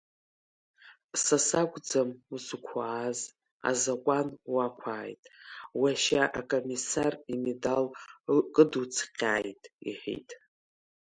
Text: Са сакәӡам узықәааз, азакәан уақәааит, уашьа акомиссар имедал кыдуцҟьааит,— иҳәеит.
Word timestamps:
Са 1.23 1.37
сакәӡам 1.47 2.09
узықәааз, 2.33 3.19
азакәан 3.69 4.27
уақәааит, 4.53 5.21
уашьа 5.81 6.23
акомиссар 6.39 7.13
имедал 7.33 7.85
кыдуцҟьааит,— 8.53 9.61
иҳәеит. 9.89 10.29